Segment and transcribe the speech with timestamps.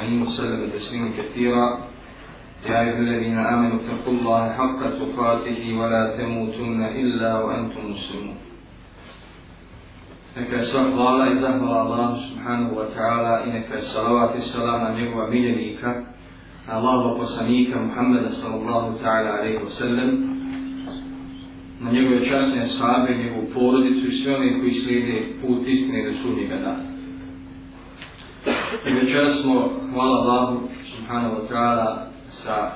[0.00, 1.86] أجمعين وسلم تسليما كثيرا
[2.66, 8.36] يا أيها الذين آمنوا اتقوا الله حق تقاته ولا تموتن إلا وأنتم مسلمون
[10.36, 14.40] Neka je sva hvala i zahvala Allahu subhanahu wa ta'ala i neka je salavat i
[14.40, 16.02] salam na njegova miljenika,
[16.68, 20.10] Allahova poslanika Muhammeda sallallahu ta'ala alaihi wa sallam,
[21.80, 26.56] na njegove časne sahabe, njegovu porodicu i sve one koji slijede put istine do sudnjega
[26.56, 26.89] dana.
[28.71, 32.71] I večer smo, hvala Allahu subhanahu wa ta'ala, sa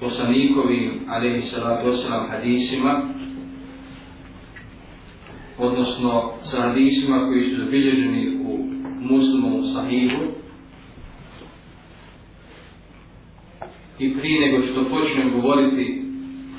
[0.00, 3.08] poslanikovim alaihi salatu wasalam hadisima,
[5.58, 8.58] odnosno sa hadisima koji su zabilježeni u
[9.00, 10.22] muslimu sahihu.
[13.98, 16.04] I prije nego što počnem govoriti,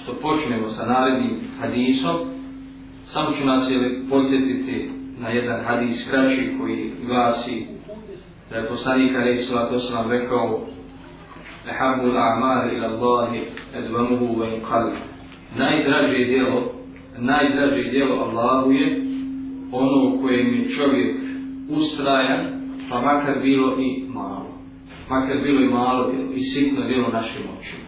[0.04, 2.16] što počnemo sa narednim hadisom,
[3.06, 7.73] samo ću nas je podsjetiti na jedan hadis kraći koji glasi
[8.54, 10.68] da je poslanik Ali sallatu sallam rekao
[11.68, 13.42] Ehabu l'a'mari ila Allahi
[13.74, 14.92] edvamuhu wa inqal.
[15.58, 16.74] Najdraže djelo
[17.18, 19.02] najdraže djelo Allahu je
[19.72, 21.16] ono u kojem je čovjek
[21.70, 24.60] ustrajan, pa makar bilo i malo.
[25.10, 27.88] Makar bilo i malo djelo, i sitno djelo našim očima.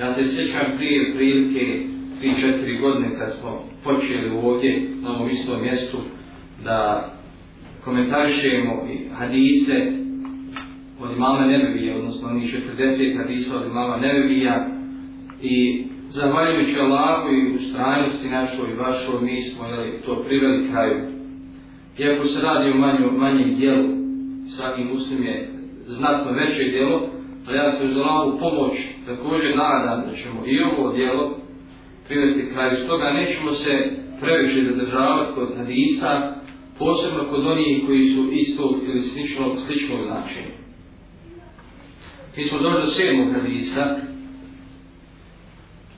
[0.00, 1.86] Ja se sjećam prije prilike
[2.22, 5.98] 3-4 godine kad smo počeli ovdje na ovom istom mjestu
[6.64, 7.08] da
[7.84, 8.86] komentarišemo
[9.18, 9.92] hadise
[11.00, 14.68] od imama Nebevija, odnosno onih 40 hadisa od imama Nebevija
[15.42, 21.00] i zahvaljujući Allahu i ustrajnosti našoj i vašoj, mi smo jeli, to priveli kraju.
[21.98, 23.88] Iako se radi o manju, manjem dijelu,
[24.56, 25.50] svaki muslim je
[25.86, 27.08] znatno veće dijelo,
[27.48, 28.72] a ja se uz Allahu pomoć
[29.06, 31.38] također nadam da ćemo i ovo dijelo
[32.08, 32.76] privesti kraju.
[32.76, 36.41] Stoga nećemo se previše zadržavati kod hadisa,
[36.84, 40.54] posebno kod onih koji su isto ili slično, slično značenje.
[42.36, 43.96] Mi smo došli do sedmog hadisa,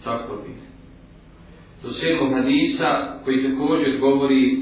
[0.05, 0.55] tako bi.
[1.83, 4.59] Do sedmog hadisa koji također govori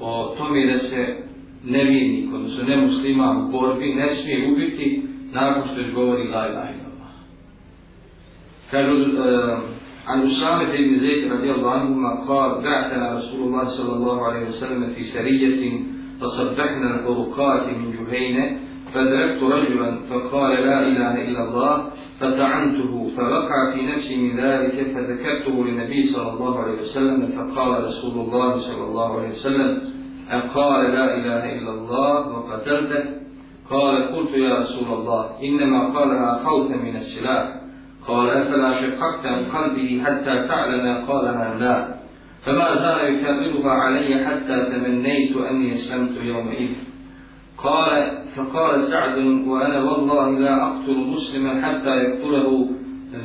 [0.00, 1.16] o tome da se
[1.64, 7.14] nevijenik, odnosno nemuslima u borbi, ne smije ubiti nakon što je govori la ilaha illallah.
[8.70, 9.73] Kažu, uh,
[10.06, 14.86] عن أسامة بن زيد رضي الله عنهما قال بعثنا رسول الله صلى الله عليه وسلم
[14.86, 15.80] في سرية
[16.20, 18.60] فصدقنا الطرقات من جهينة
[18.94, 21.90] فدركت رجلا فقال لا إله إلا الله.
[22.20, 28.58] فطعنته فوقع في نفسي من ذلك فذكرته للنبي صلى الله عليه وسلم فقال رسول الله
[28.58, 29.80] صلى الله عليه وسلم
[30.30, 33.04] أقال لا إله إلا الله وقتلته؟
[33.70, 37.63] قال قلت يا رسول الله إنما قالها خوفا من السلاح.
[38.08, 41.94] قال أفلا شققت عن قلبه حتى تعلم قالها لا
[42.44, 46.70] فما زال يكررها علي حتى تمنيت أني أسلمت يومئذ.
[47.58, 52.68] قال فقال سعد وأنا والله لا أقتل مسلما حتى يقتله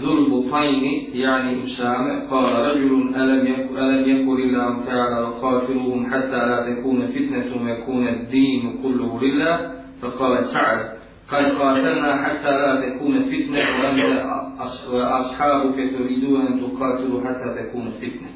[0.01, 3.47] ذو البطين يعني أسامة قال رجل ألم
[3.77, 10.85] ألم يقل الله تعالى وقاتلوهم حتى لا تكون فتنة ويكون الدين كله لله؟ فقال سعد
[11.31, 17.71] قد قاتلنا حتى لا تكون فتنة وأنت ashabuke to vidu en tu katilu hata te
[17.71, 18.27] kunu fitne.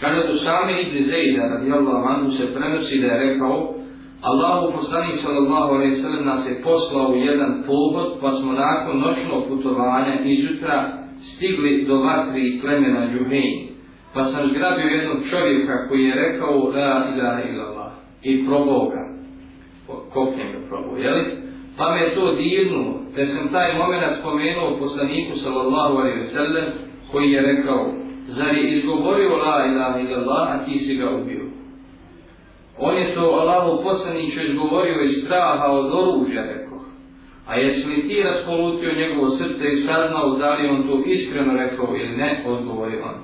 [0.00, 3.74] Kada tu sami Ibn Zejda radijallahu anhu se prenosi da je rekao
[4.22, 10.20] Allahu poslanik sallallahu alaihi sallam nas je poslao jedan pogod pa smo nakon noćnog putovanja
[10.24, 13.68] izjutra stigli do vatri i plemena Juhin.
[14.14, 17.92] Pa sam zgrabio jednog čovjeka koji je rekao La ilaha illallah
[18.22, 19.02] i probao ga.
[20.12, 21.45] Kopnjem ga probao, jel'i?
[21.76, 26.64] Pa me to dirnulo, da sam taj momena spomenuo poslaniku sallallahu alejhi ve sellem
[27.12, 27.92] koji je rekao
[28.26, 31.44] zar je izgovorio la ilaha illallah, a ti si ga ubio.
[32.78, 36.78] On je to Allahu poslaniću izgovorio iz straha od oružja, rekao.
[37.46, 41.96] A jesi li ti raspolutio njegovo srce i saznao da li on to iskreno rekao
[41.96, 43.14] ili ne, odgovori on.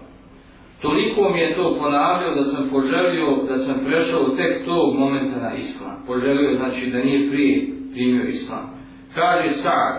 [0.82, 5.54] Toliko mi je to ponavljao da sam poželio da sam prešao tek tog momenta na
[5.54, 6.04] islam.
[6.06, 8.70] Poželio znači da nije prije primio islam.
[9.14, 9.96] Kaže Sa'ad,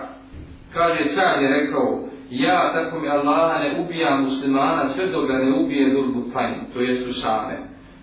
[0.72, 5.58] kaže Sa'ad je rekao, ja tako mi Allaha ne ubijam muslimana sve dok ga ne
[5.60, 7.56] ubije Dulbu Fajn, to jest Usame.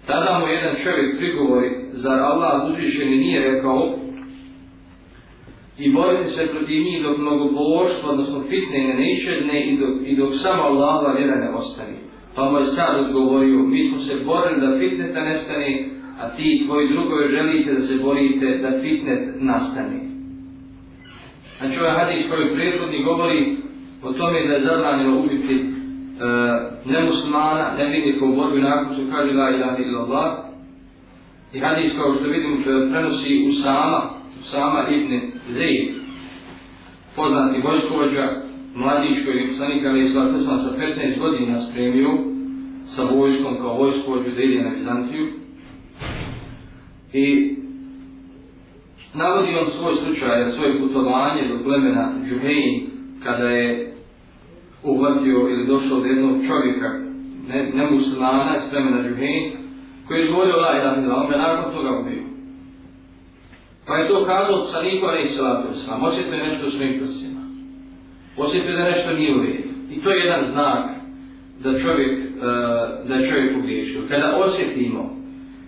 [0.07, 3.95] Tada mu jedan čovjek prigovori, za Allah uzvišeni nije rekao
[5.77, 10.29] i boriti se protiv njih dok mnogobožstvo, odnosno fitne ne neičedne i dok, i dok
[10.33, 11.97] samo Allahova vjera ne ostane.
[12.35, 15.89] Pa mu je sad odgovorio, mi smo se borili da fitneta nestane,
[16.21, 19.99] a ti tvoji drugovi želite da se borite da fitnet nastane.
[21.57, 23.57] Znači ovaj hadis koji prethodni govori
[24.03, 25.81] o tome da je zabranjeno ubiti
[26.21, 26.23] E,
[26.85, 30.37] nemuslimana, nevidnika u borbi nakon što kaže la ilaha illallah.
[31.53, 34.09] I hadis kao što vidimo što prenosi Usama
[34.41, 35.11] Usama ibn
[35.47, 35.89] Zaid,
[37.15, 38.25] poznati vojskovođa,
[38.75, 42.09] mladić koji je poslanik Ali Isla sa 15 godina spremio
[42.85, 45.27] sa vojskom kao vojskovođu da ide na Bizantiju.
[47.13, 47.55] I
[49.13, 52.81] navodi on svoj slučaj, svoje putovanje do plemena Džuhejn,
[53.23, 53.93] kada je
[54.83, 56.89] uhvatio ili došao od jednog čovjeka,
[57.47, 59.51] ne, ne muslimana iz plemena Džuhejn,
[60.07, 62.23] koji je izgovorio la ilaha ila, on je nakon toga ubio.
[63.87, 66.01] Pa je to kazao sa Nikola i Salatu Islam,
[66.33, 67.41] je nešto u svojim prsima.
[68.37, 69.69] osjetio da nešto nije u redu.
[69.91, 70.89] I to je jedan znak
[71.63, 72.27] da čovjek, eh,
[73.07, 74.01] da je čovjek pogriješio.
[74.09, 75.20] Kada osjetimo,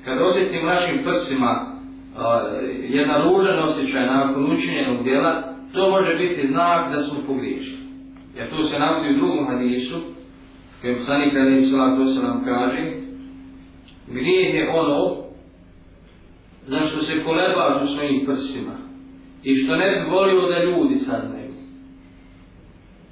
[0.05, 2.21] kada osjetim našim prsima uh,
[2.89, 7.83] jedan ružan osjećaj nakon učinjenog djela, to može biti znak da smo pogriješili.
[8.35, 9.95] Jer to se navodi u drugom hadisu,
[10.81, 12.91] kojem poslanik Ali Salatu Islam kaže,
[14.07, 15.15] grijeh je ono
[16.67, 18.75] za što se kolebaš u svojim prsima
[19.43, 21.53] i što ne bi volio da ljudi saznaju.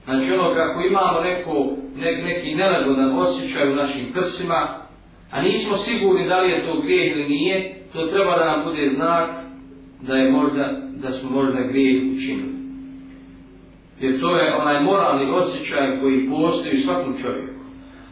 [0.05, 4.80] Znači ono kako imamo neko, ne, neki nelagodan osjećaj u našim prsima,
[5.31, 8.91] a nismo sigurni da li je to grijeh ili nije, to treba da nam bude
[8.95, 9.29] znak
[10.01, 12.51] da je možda, da smo možda grijeh učinili.
[13.99, 17.61] Jer to je onaj moralni osjećaj koji postoji svakom čovjeku.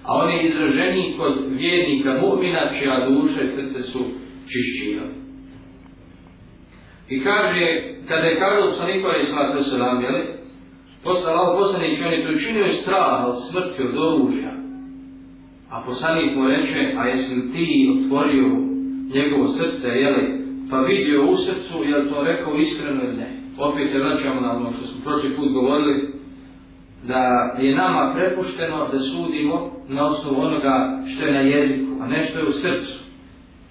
[0.03, 3.99] A on je izraženiji kod vjernika mu'mina čija duša i srce su
[4.51, 5.03] čišćina.
[7.09, 10.23] I kaže, kada je kazao sa Nikola i Slata Selam, jeli,
[11.03, 14.48] posle Allah poslanik, on je to učinio strah od smrti, od oružja.
[15.69, 18.47] A poslanik mu reče, a jesi li ti otvorio
[19.13, 20.39] njegovo srce, jeli,
[20.69, 23.39] pa vidio u srcu, je to rekao iskreno ili ne?
[23.57, 26.13] Opet se vraćamo na ono što smo prošli put govorili,
[27.03, 32.25] da je nama prepušteno da sudimo na osnovu onoga što je na jeziku, a ne
[32.25, 32.99] što je u srcu.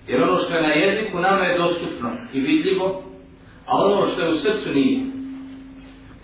[0.08, 3.02] Jer ono što je na jeziku nama je dostupno i vidljivo,
[3.66, 5.00] a ono što je u srcu nije.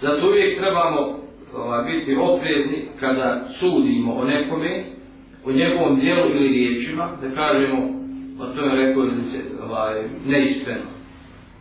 [0.00, 1.18] Zato uvijek trebamo
[1.56, 4.84] ovaj, biti oprezni kada sudimo o nekome,
[5.46, 7.88] o njegovom dijelu ili riječima, da kažemo,
[8.38, 9.02] pa to je rekao
[9.68, 10.86] ovaj, neispreno.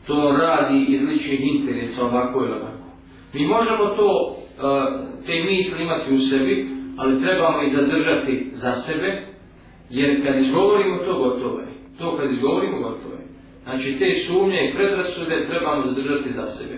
[0.08, 2.88] To radi iz ličnih interesa ovako ili onako.
[3.34, 9.22] Mi možemo to, eh, te misli imati u sebi, ali trebamo i zadržati za sebe,
[9.90, 11.68] jer kad izgovorimo to gotovo je.
[12.00, 13.26] To kad izgovorimo gotovo je.
[13.64, 16.78] Znači te sumnje i predrasude trebamo zadržati za sebe.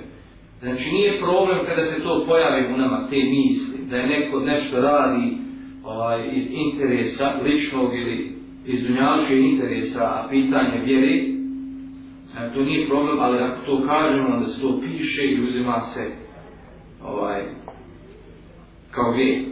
[0.59, 4.81] Znači nije problem kada se to pojavi u nama, te misli, da je neko nešto
[4.81, 5.44] radi
[5.85, 8.35] ovaj, iz interesa ličnog ili
[8.65, 11.35] iz dunjačkih interesa, a pitanje vjeri,
[12.37, 16.11] e, to nije problem, ali ako to kažemo, onda se to piše i uzima se
[17.03, 17.43] ovaj,
[18.91, 19.45] kao vjer.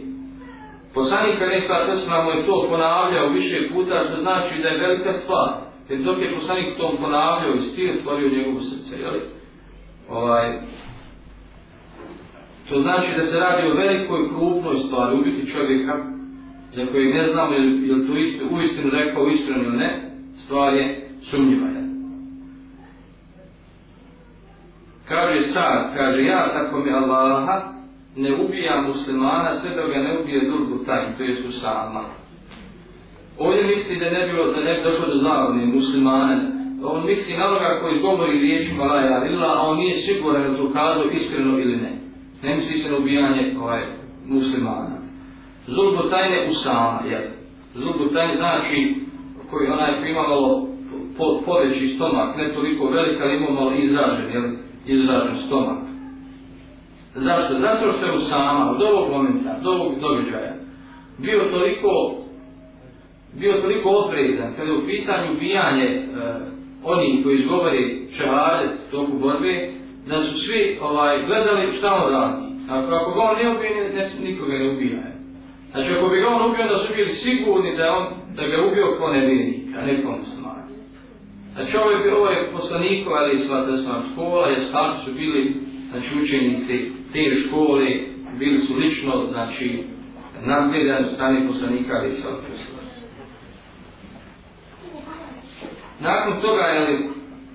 [0.94, 5.48] Poslanik Anesva Tesna mu je to ponavljao više puta, što znači da je velika stvar.
[5.88, 9.14] Jer dok je poslanik tom ponavljao i stil otvorio njegovo srce, jel?
[10.08, 10.58] Ovaj,
[12.68, 16.13] to znači da se radi o velikoj krupnoj stvari, ubiti čovjeka,
[16.74, 17.60] za koji ne znamo je
[17.94, 20.10] li to isto, u istinu rekao iskreno ili ne,
[20.44, 21.68] stvar je sumnjiva.
[25.08, 27.62] Kaže sad, kaže ja tako mi Allaha,
[28.16, 32.04] ne ubija muslimana sve dok ga ne ubije drugu tajn, to je Usama.
[33.38, 36.36] Ovdje misli da ne bilo, da ne bi došlo do zavodne muslimane.
[36.84, 40.56] On misli na onoga koji govori riječi la ja illa, a on nije siguran da
[40.56, 41.92] to kazao iskreno ili ne.
[42.42, 43.82] Ne misli se na ubijanje ovaj,
[44.26, 45.03] muslimana.
[45.66, 47.22] Zulbu tajne usama, jel?
[47.74, 48.94] Zulbu tajne znači
[49.50, 50.68] koji onaj koji ima malo
[51.18, 54.44] po, poveći stomak, ne toliko velik, ali ima malo izražen, jel?
[54.86, 55.78] Izražen stomak.
[57.14, 57.58] Zašto?
[57.58, 60.54] Zato što je usama od ovog momenta, od ovog događaja
[61.18, 61.88] bio toliko
[63.38, 66.04] bio toliko oprezan kada je u pitanju ubijanje e,
[66.84, 69.70] oni koji izgovori šehade toku borbe,
[70.06, 72.42] da su svi ovaj, gledali šta on radi.
[72.70, 75.13] Ako, ako ga on ne ubije, ne, nikoga ne ubija.
[75.74, 78.96] Znači ako bi ga on ubio, da su bili sigurni da, on, da ga ubio
[78.98, 80.62] kao nevijenik, a ne kao musliman.
[81.54, 85.54] Znači ovo je, ovo je poslaniko, ali svata sam škola, jer stvarno su bili
[85.90, 87.86] znači, učenici te škole,
[88.38, 89.84] bili su lično, znači,
[90.46, 92.42] nadgledani strane poslanika, ali svata
[96.00, 97.08] nakon toga je li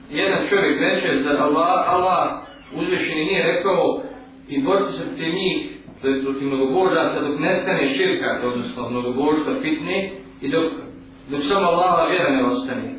[0.09, 2.41] jedan čovjek reče da Allah, Allah
[2.75, 4.01] uzvišeni nije rekao
[4.49, 10.11] i borci se protiv njih, to je protiv mnogobožaca, dok nestane širka, odnosno mnogobožstva fitne,
[10.41, 10.65] i dok,
[11.29, 12.95] dok samo Allahova vjera ne ostane.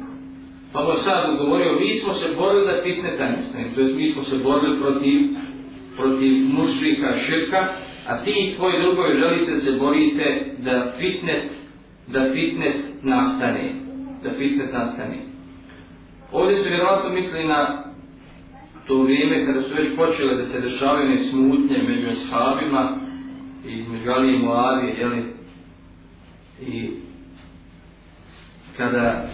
[0.72, 4.12] Pa mu sad govorio, mi smo se borili da fitne ta nestane, to je mi
[4.12, 5.20] smo se borili protiv,
[5.96, 7.68] protiv mušrika, širka,
[8.06, 11.50] a ti i tvoji drugovi želite se borite da fitnet,
[12.06, 13.72] da fitnet nastane,
[14.22, 15.16] da fitnet nastane.
[16.32, 17.89] Ovdje se vjerojatno misli na
[18.90, 22.96] to vrijeme kada su već počele da se dešavaju smutnje među ashabima
[23.66, 25.24] i među Ali i Moavije, jeli,
[26.60, 26.90] i
[28.76, 29.28] kada,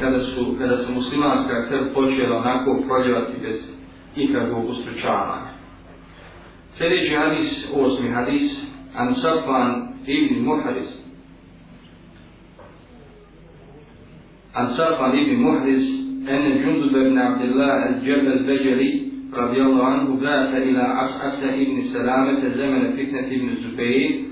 [0.00, 3.72] kada, su, kada se muslimanska krv počela onako proljevati bez
[4.16, 5.52] ikakvog ustručavanja.
[6.72, 8.64] Sljedeći hadis, osmi hadis,
[8.94, 10.88] Ansafan ibn Muhariz.
[14.54, 21.44] Ansafan ibn Muhariz, ene Jundub ibn Abdillah al-Jabal Bajali, رضي الله عنه بات إلى عسعس
[21.44, 24.24] ابن سلامة زمن فتنة ابن الزبير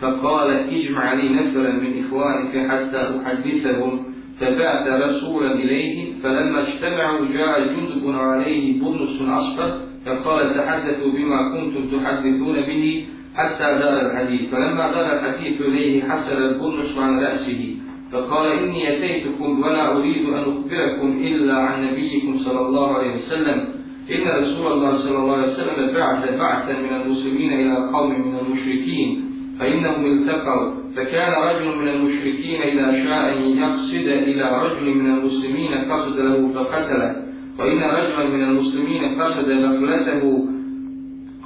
[0.00, 4.04] فقال اجمع لي نفرا من إخوانك حتى أحدثهم.
[4.40, 12.60] فبعث رسولا إليهم فلما اجتمعوا جاء جندب عليه برنس أصفر فقال تحدثوا بما كنتم تحدثون
[12.60, 14.50] به حتى دار الحديث.
[14.50, 17.71] فلما دار الحديث إليه حسر البرنس عن رأسه.
[18.12, 23.68] فقال إني أتيتكم ولا أريد أن أخبركم إلا عن نبيكم صلى الله عليه وسلم.
[24.10, 29.24] إن رسول الله صلى الله عليه وسلم بعث بعثا من المسلمين إلى قوم من المشركين.
[29.58, 30.70] فإنهم التقوا.
[30.96, 37.16] فكان رجل من المشركين إذا شاء أن يقصد إلى رجل من المسلمين قصد له فقتله.
[37.58, 40.51] وإن رجلا من المسلمين قصد نقلته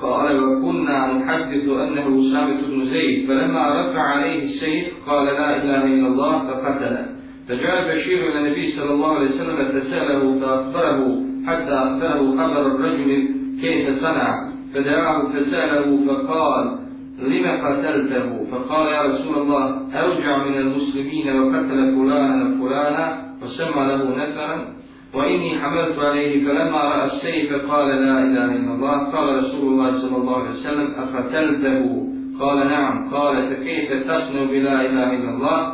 [0.03, 6.07] قال وكنا نحدث أنه أسامة بن زيد فلما رفع عليه السيف قال لا إله إلا
[6.09, 7.07] الله فقتله
[7.49, 13.29] فجاء بشير إلى النبي صلى الله عليه وسلم فسأله فأخبره حتى أخبره خبر الرجل
[13.61, 14.51] كيف صنع.
[14.75, 16.79] فدعاه فسأله فقال
[17.19, 24.77] لما قتلته؟ فقال يا رسول الله أوجع من المسلمين وقتل فلانا فلانا وسمى له نفرا؟
[25.15, 29.13] وإني حملت عليه فلما رأى السيف قال لا إله إلا الله.
[29.13, 32.07] قال رسول الله صلى الله عليه وسلم أقتلته
[32.41, 33.09] قال نعم.
[33.09, 35.73] قال فكيف تصنع بلا إله إلا الله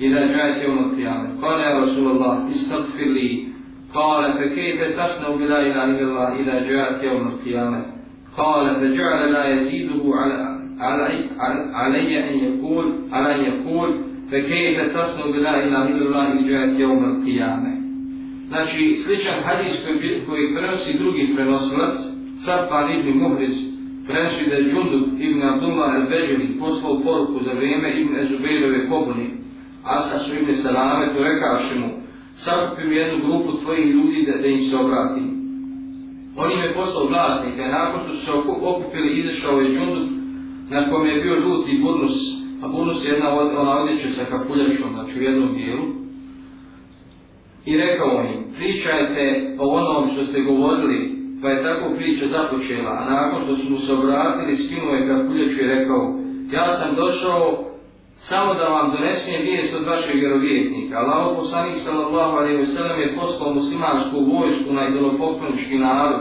[0.00, 3.48] إذا جاءت يوم القيامة؟ قال يا رسول الله استغفر لي.
[3.94, 7.84] قال فكيف تصنع بلا إله إلا الله إذا جاءت يوم القيامة؟
[8.36, 11.30] قال فجعل لا يزيده على علي,
[11.74, 17.04] علي أن يقول على أن يقول فكيف تصنع بلا إله إلا الله إذا جاءت يوم
[17.04, 17.71] القيامة؟
[18.52, 21.94] Znači, sličan hadis koji, koji prenosi drugi prenosilac,
[22.44, 23.56] Sarpan ibn Muhriz,
[24.06, 29.26] prenosi da je Džundub ibn Abdullah al-Beđevi poslao poruku za vrijeme ibn Ezubeirove pobuni.
[29.84, 31.88] Asa su ibn Salame to rekavši mu,
[32.34, 35.28] sakupim jednu grupu tvojih ljudi da, da im se obratim.
[36.36, 38.32] On im je poslao glasnika, nakon što su se
[38.70, 40.08] okupili, izašao je Džundub,
[40.70, 42.18] na kome je bio žuti burnus,
[42.62, 45.84] a burnus je jedna od, ona odjeća sa kapuljačom, znači u jednom dijelu,
[47.66, 53.10] i rekao im, pričajte o onom što ste govorili, pa je tako priča započela, a
[53.10, 56.14] nakon što su mu se obratili, skinuo je kapuljaču i rekao,
[56.52, 57.72] ja sam došao
[58.14, 60.98] samo da vam donesem vijest od vašeg vjerovjesnika.
[60.98, 66.20] Allaho poslanik sallallahu alaihi wa sallam je poslao muslimansku vojsku na idolopoklonički narod.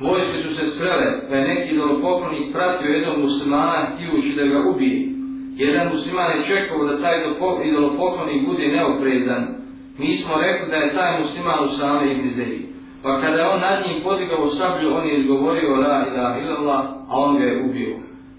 [0.00, 5.08] Vojske su se srele, pa je neki idolopoklonik pratio jednog muslimana htijući da ga ubije.
[5.56, 7.16] Jedan musliman je čekao da taj
[7.64, 9.59] idolopoklonik bude neoprezan.
[10.00, 11.68] Mi smo rekli da je taj musliman u
[12.12, 12.62] ibn Zeyd.
[13.02, 17.14] Pa kada je on nad njim podigao sablju, on je izgovorio la ilaha illallah, a
[17.24, 17.96] on ga je ubio.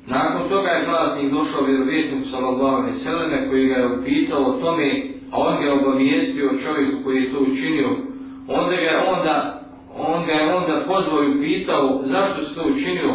[0.08, 4.90] Nakon toga je glasnik došao vjerovjesniku sallallahu alaihi selleme koji ga je upitao o tome,
[5.32, 7.90] a on ga je obavijestio čovjeku koji je to učinio.
[8.48, 9.62] Onda ga je onda,
[9.98, 13.14] on ga je onda pozvao i upitao zašto se to učinio.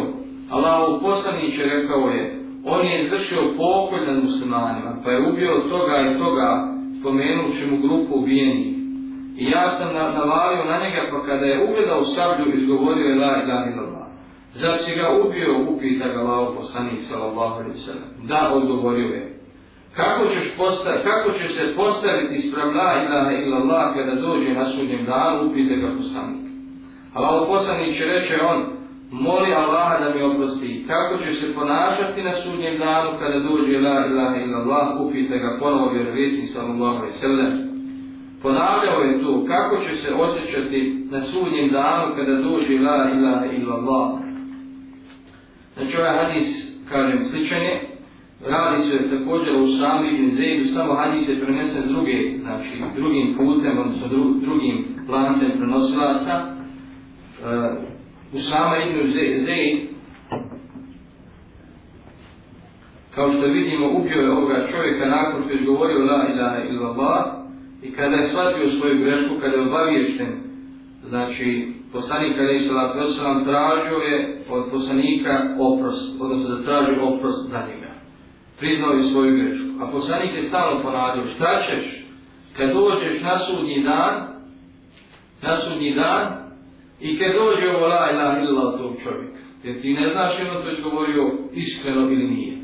[0.49, 5.95] Allah u poslaniće rekao je, on je izvršio pokolj nad muslimanima, pa je ubio toga
[6.01, 8.77] i toga, spomenući mu grupu ubijenih.
[9.37, 13.65] I ja sam navalio na njega, pa kada je ugledao sablju, izgovorio je la ilaha
[13.71, 14.07] illallah.
[14.51, 18.09] Zar si ga ubio, upita ga lao poslanik sallallahu alaihi sallam.
[18.27, 19.37] Da, odgovorio je.
[19.95, 25.05] Kako ćeš postav, kako ćeš se postaviti sprem la ilaha illallah kada dođe na sudnjem
[25.05, 26.47] danu, upite ga poslanik.
[27.13, 28.76] A lao poslanik će reće on,
[29.11, 30.85] moli Allaha da mi oprosti.
[30.87, 35.93] Kako će se ponašati na sudnjem danu kada dođe la ilaha illallah, upite ga ponovo
[35.93, 37.67] vjerovisni sallallahu alaihi sallam.
[38.41, 44.19] Ponavljao je to, kako će se osjećati na sudnjem danu kada dođe la ilaha illallah.
[45.73, 46.47] Znači ovaj hadis,
[46.89, 47.89] kažem, sličan je,
[48.47, 53.79] radi se također u sami ibn Zeidu, samo hadis je prenesen druge, znači drugim putem,
[53.79, 56.45] odnosno dru, drugim lancem prenosilaca.
[57.43, 57.96] Uh,
[58.33, 59.11] Usama ibn
[59.45, 59.87] Zaid,
[63.15, 67.25] kao što vidimo, ubio je ovoga čovjeka nakon što je govorio la ilaha illallah
[67.83, 70.27] i kada je shvatio svoju grešku, kada je obaviješten,
[71.03, 77.49] znači poslanik kada je sallat wasalam tražio je od poslanika oprost, odnosno da traži oprost
[77.49, 77.91] za njega.
[78.59, 79.67] Priznao je svoju grešku.
[79.81, 82.05] A poslanik je stalno ponadio, šta ćeš
[82.57, 84.27] kad dođeš na sudnji dan,
[85.41, 86.46] na sudnji dan,
[87.01, 90.51] I kad dođe ovo la ilaha illa od tog čovjeka, jer ti ne znaš je
[90.51, 91.23] on to izgovorio
[91.53, 92.57] iskreno ili nije.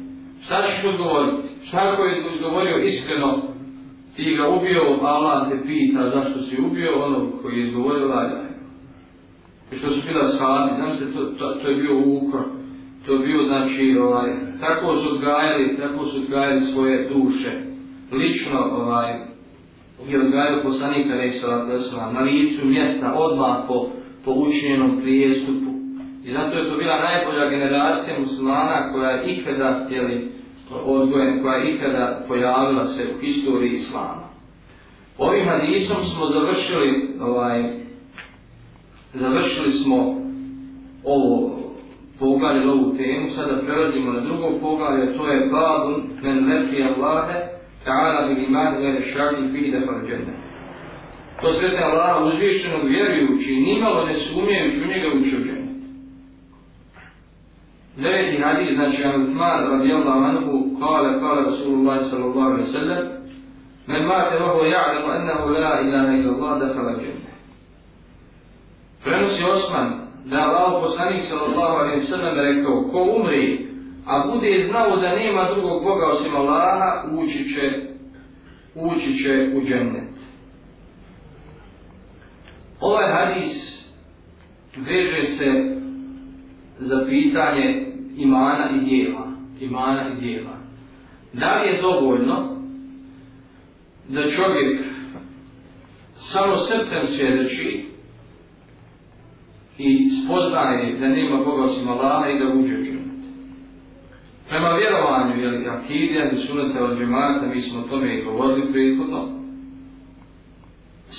[0.46, 1.48] Šta ćeš odgovoriti?
[1.68, 3.42] Šta ako je izgovorio iskreno,
[4.16, 8.54] ti ga ubio, Allah te pita zašto si ubio onog koji je izgovorio la ilaha
[9.78, 12.44] što su bila shvabi, znam se, to, to, to je bio ukor,
[13.06, 17.52] to je bio, znači, ovaj, tako su odgajali, tako su odgajali svoje duše,
[18.12, 19.12] lično, ovaj,
[20.08, 23.90] je odgajao poslanika Reisala na licu mjesta odmah po,
[24.26, 25.74] po učinjenom prijestupu.
[26.26, 30.32] I zato je to bila najbolja generacija muslimana koja je ikada, jeli,
[30.86, 34.24] odgojen, koja je ikada pojavila se u historiji islama.
[35.18, 37.64] Ovim hadisom smo završili ovaj,
[39.14, 40.16] završili smo
[41.04, 41.60] ovo
[42.20, 47.40] poglavlje, ovu temu, sada prelazimo na drugo poglavlje, to je babun men leti Allahe,
[47.86, 50.43] ta'ala bil iman gledje šarni fi defal džene.
[51.44, 55.40] To svete Allaha uzvišenog vjerujući, nimalo ne sumnjajući u njega učio.
[57.98, 63.06] Deveti hadis, znači Amazman radijallahu anhu, kale, kale Rasulullah sallallahu alaihi sallam,
[63.88, 67.32] men mate vahu ja'lamu ennehu la ilaha illa Allah defal džene.
[69.04, 69.90] Prenosi Osman
[70.26, 73.68] da je Allah poslanik sallallahu alaihi sallam rekao ko umri,
[74.06, 77.72] a bude znao da nema drugog Boga osim Allaha, ući će,
[78.76, 80.03] ući će u džennet.
[82.84, 83.84] Ovaj hadis
[84.78, 85.50] veže se
[86.78, 87.86] za pitanje
[88.18, 89.28] imana i dijela.
[89.60, 90.58] Imana i dijela.
[91.34, 92.58] Da li je dovoljno
[94.10, 94.82] da čovjek
[96.14, 97.86] samo srcem svjedoči
[99.78, 103.24] i spoznaje da nema Boga osim Allaha i da uđe u džennet.
[104.50, 106.32] Prema vjerovanju, jel, akidija,
[106.74, 109.43] da od džemata, mi smo o tome i govorili prethodno,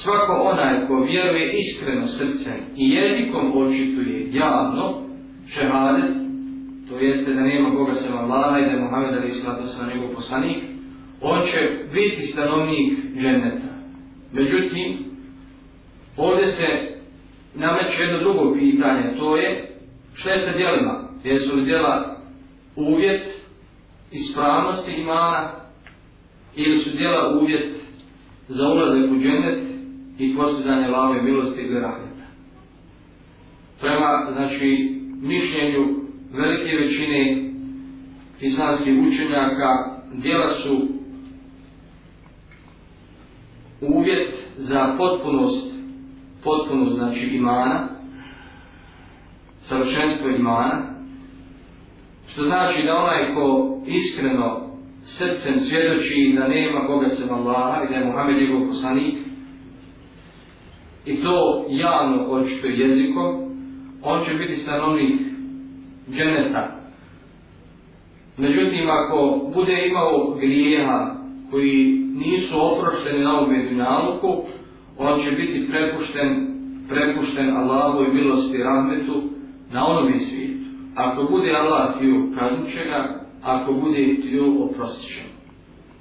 [0.02, 5.02] svako onaj ko vjeruje iskreno srcem i jezikom očituje javno
[5.54, 6.10] šehadet,
[6.88, 10.14] to jeste da nema Boga sem Allaha i da je Muhammed Ali Islata sa njegov
[10.14, 10.64] poslanik,
[11.20, 11.58] on će
[11.92, 13.74] biti stanovnik dženeta.
[14.32, 14.98] Međutim,
[16.16, 16.66] ovdje se
[17.54, 19.76] nameće jedno drugo pitanje, to je
[20.14, 21.08] što je sa djelima?
[21.24, 22.16] Jesu li djela
[22.76, 23.26] uvjet
[24.12, 25.50] ispravnosti imana
[26.56, 27.74] ili su djela uvjet
[28.48, 29.73] za ulazak u džennet
[30.18, 32.24] i posljedanje lave milosti i rahmeta.
[33.80, 35.86] Prema, znači, mišljenju
[36.32, 37.50] velike većine
[38.40, 40.88] islamskih učenjaka djela su
[43.80, 45.74] uvjet za potpunost
[46.44, 47.88] potpunost znači imana,
[49.58, 50.82] savršenstvo imana,
[52.28, 54.60] što znači da onaj ko iskreno
[55.02, 59.23] srcem svjedoči da nema Boga sem Allaha i da je Muhammed njegov poslanik,
[61.06, 63.44] i to javno očito jezikom,
[64.02, 65.20] on će biti stanovnik
[66.10, 66.80] dženeta.
[68.36, 71.14] Međutim, ako bude imao grijeha
[71.50, 74.42] koji nisu oprošteni na ovom medinaluku,
[74.98, 76.46] on će biti prepušten,
[76.88, 79.22] prepušten Allahu i milosti rahmetu
[79.72, 80.64] na onom svijetu.
[80.94, 85.20] Ako bude Allah htio, kaznut ga, ako bude htio, oprostit će.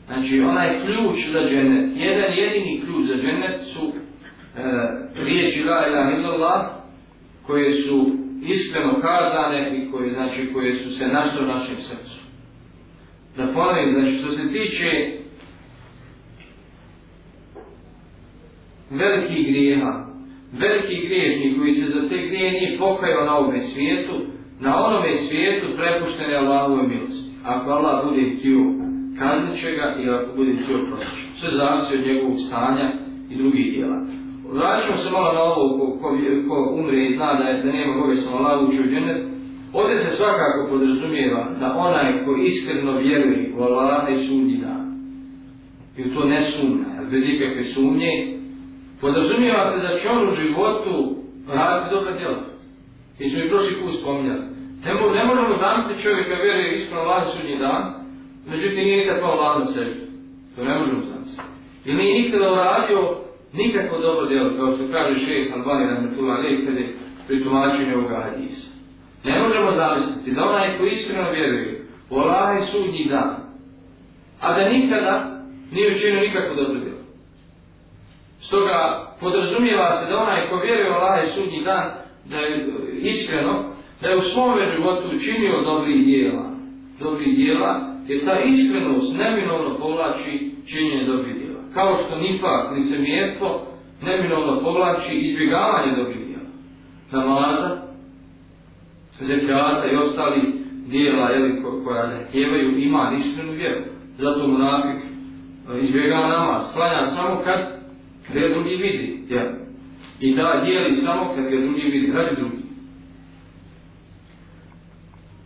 [0.07, 3.91] Znači, onaj ključ za dženet, jedan jedini ključ za dženet su
[4.57, 4.61] E,
[5.15, 6.65] riječi La ilaha illallah,
[7.47, 8.11] koje su
[8.43, 12.19] iskreno kazane i koje, znači, koje su se našle u našem srcu.
[13.37, 14.89] Da ponovim, znači, što se tiče
[18.89, 20.05] velikih grijeha,
[20.51, 24.21] veliki griješnik koji se za te grije nije pokajao na ovome svijetu,
[24.59, 27.31] na onome svijetu prepušten je Allahove milosti.
[27.43, 28.59] Ako Allah bude htio,
[29.19, 31.39] kaznit će ga i ako bude htio proći.
[31.39, 32.91] Sve zavisi od njegovog stanja
[33.29, 34.22] i drugih djela.
[34.53, 36.07] Vraćamo se malo na ovo ko, ko,
[36.47, 39.21] ko umre i zna da, je, da nema Boga sam Allah uči u džennet.
[39.73, 44.83] Ovdje se svakako podrazumijeva da onaj ko iskreno vjeruje u Allah i sudnji dan.
[45.97, 48.37] I u to ne sumnja, bez ikakve sumnje,
[49.01, 51.15] podrazumijeva se da će on u životu
[51.47, 52.43] raditi dobra djela.
[53.19, 54.45] I smo i prošli put spominjali.
[54.85, 57.83] Ne, mo ne možemo zamisliti čovjeka vjeruje iskreno Allah sudnji dan,
[58.49, 59.95] međutim nije nikad pao Allah na sebi.
[60.55, 61.41] To ne možemo zamisliti.
[61.85, 62.99] I nije nikada uradio
[63.53, 66.93] nikako dobro djelo, kao što kaže šeht Albani Rahmetullah Ali, kada je
[67.27, 68.71] pri tumačenju ovoga hadisa.
[69.23, 73.35] Ne možemo zamisliti da onaj ko iskreno vjeruje u Allah i sudnji dan,
[74.39, 77.03] a da nikada nije učinio nikako dobro djelo.
[78.39, 78.79] Stoga
[79.19, 81.91] podrazumijeva se da onaj ko vjeruje u Allah i sudnji dan,
[82.25, 82.67] da je
[83.01, 86.49] iskreno, da je u svom životu učinio dobri djela,
[86.99, 91.42] dobri djela, jer ta iskrenost neminovno povlači činjenje dobrih djela.
[91.73, 93.67] Kao što nipak, licemjestvo,
[94.01, 96.49] neminovno povlači izbjegavanje dobrih djela.
[97.11, 97.81] namaza,
[99.19, 103.81] zekljata i ostali dijela jeli, ko, koja zahtijevaju ima iskrenu vjeru.
[104.17, 106.61] Zato mu nafik e, izbjegava namaz.
[106.73, 107.59] Klanja samo kad
[108.29, 109.23] gdje drugi vidi.
[109.29, 109.47] Jel?
[110.19, 112.11] I da dijeli samo kad ga drugi vidi.
[112.11, 112.63] Radi drugi.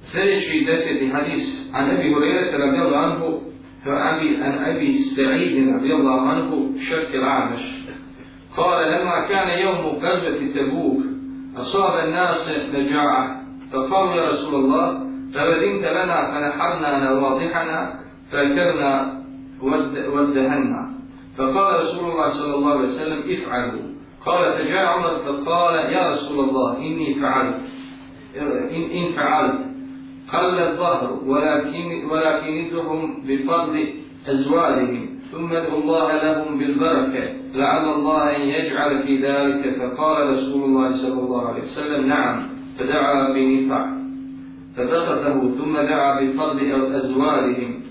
[0.02, 1.70] Sljedeći deseti hadis.
[1.74, 3.47] A ne bi hovorite radi Allah anhu
[3.88, 7.62] فأبي عن أبي سعيد رضي الله عنه شك العامش
[8.58, 10.98] قال لما كان يوم غزوة تبوك
[11.58, 13.42] أصاب الناس نجاعة.
[13.74, 18.00] فقالوا يا رسول الله فأذنت لنا فنحرنا نواضحنا
[18.32, 19.24] فأكلنا
[20.14, 20.92] ودهنا
[21.38, 23.88] فقال رسول الله صلى الله عليه وسلم افعلوا.
[24.26, 27.62] قال فجاء عمر فقال يا رسول الله إني فعلت.
[28.72, 29.67] إن فعلت.
[30.34, 33.88] قل الظهر ولكن ولكن ادعهم بفضل
[34.28, 40.98] أزواجهم ثم ادعوا الله لهم بالبركة لعل الله أن يجعل في ذلك فقال رسول الله
[40.98, 42.40] صلى الله عليه وسلم نعم.
[42.80, 43.98] فدعا بنفع
[44.78, 47.82] فبسطه ثم دعا بفضل أزوالهم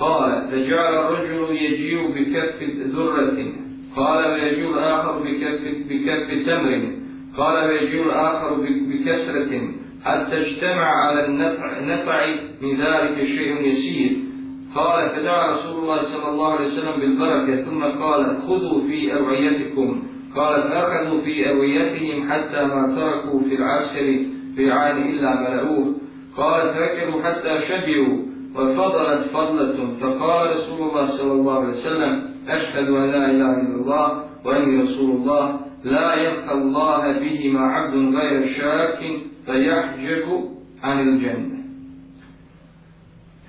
[0.00, 2.62] قال فجعل الرجل يجيء بكف
[2.94, 3.52] ذرة.
[3.96, 6.92] قال ويجيء الآخر بكف, بكف تمر.
[7.36, 8.56] قال ويجيء الآخر
[8.88, 9.83] بكسرة.
[10.04, 12.26] حتى اجتمع على النفع,
[12.62, 14.16] من ذلك شيء يسير.
[14.74, 20.02] قال فدعا رسول الله صلى الله عليه وسلم بالبركة ثم قال خذوا في أوعيتكم
[20.36, 25.94] قال فأخذوا في أوعيتهم حتى ما تركوا في العسكر في عين إلا ملأوه
[26.36, 28.18] قال فأكلوا حتى شبعوا
[28.54, 34.24] وفضلت فضلة فقال رسول الله صلى الله عليه وسلم أشهد أن لا إله إلا الله
[34.44, 35.60] وأني رسول الله.
[35.84, 39.00] لا يلقى الله بهما عبد غير شاك
[39.45, 40.49] فيحجب
[40.83, 41.59] عن الجنة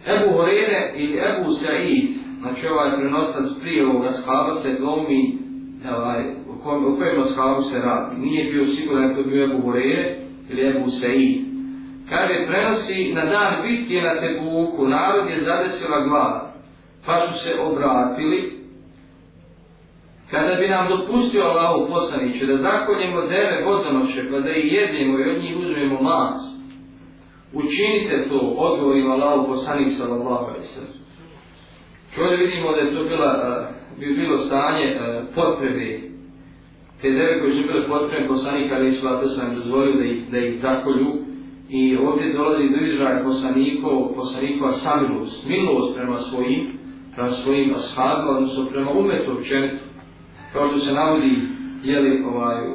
[0.07, 2.09] Ebu Horeire ili Ebu Sa'id,
[2.41, 5.39] znači ovaj prenosac prije ovoga shaba se dvomi
[5.97, 8.21] ovaj, u, kom, u kojem shabu se radi.
[8.21, 10.17] Nije bio siguran da to bio Ebu Horeire
[10.51, 11.41] ili Ebu Sa'id.
[12.09, 16.53] Kaže, prenosi na dan bitke na Tebuku, narod je zadesila glava,
[17.07, 18.54] pa su se obratili.
[20.32, 25.30] Kada bi nam dopustio Allahu poslaniću da zakoljemo deve vodonoše, pa da ih jednemo i
[25.30, 26.36] od njih uzmemo mas,
[27.54, 31.06] učinite to, odgovorimo Allahu poslanik sallallahu alaihi sallam.
[32.16, 33.32] Čovdje vidimo da je to bila,
[34.00, 35.00] bi bilo stanje
[35.36, 36.00] potrebe,
[37.02, 40.60] te deve koje su bile potrebe poslanika, ali islata sam dozvolio da ih, da ih
[40.62, 41.26] zakolju,
[41.70, 46.68] I ovdje dolazi do izraja poslanikov, poslanikova samilost, milost prema svojim,
[47.16, 49.85] prema svojim ashabima, odnosno prema umetu općenitu.
[50.54, 51.48] Kao što se navodi,
[51.84, 52.68] jeli, ovaj,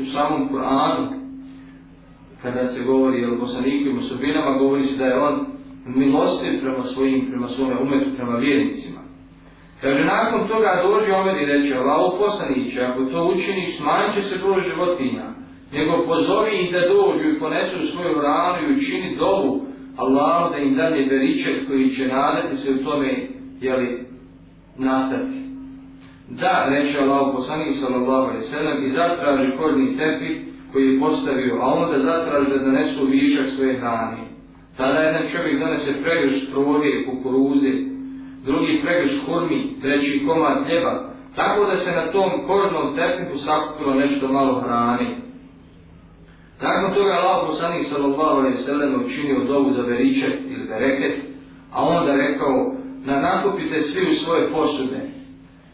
[0.00, 1.08] u samom Kur'anu,
[2.42, 5.46] kada se govori o i osobinama, govori se da je on
[5.86, 9.00] milostiv prema svojim, prema svome umetu, prema vjernicima.
[9.80, 14.38] Kaže, nakon toga dođe Omer i reče, Allaho poslaniće, ako to učiniš, smanjit će se
[14.38, 15.36] broj životinja
[15.72, 20.74] nego pozovi ih da dođu i ponesu svoju ranu i učini dovu Allahu da im
[20.74, 23.28] dalje beričet koji će nadati se u tome
[23.60, 24.06] jeli,
[24.78, 25.35] nastati.
[26.28, 30.40] Da, reče Allah poslanik sallallahu alaihi sallam i zatraži korni tepi
[30.72, 34.18] koji je postavio, a onda zatraži da donesu višak svoje hrane.
[34.76, 37.72] Tada jedan čovjek donese pregrš proge, kukuruze,
[38.44, 44.28] drugi pregrš kurmi, treći komad hljeba, tako da se na tom kornom tepiku sakupilo nešto
[44.28, 45.16] malo hrane.
[46.62, 51.16] Nakon toga Allah poslanik sallallahu alaihi sallam učinio dovu za beričet ili bereket,
[51.72, 52.72] a onda rekao,
[53.04, 55.15] na nakupite svi u svoje posude.